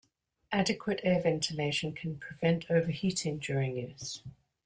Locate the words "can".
1.93-2.17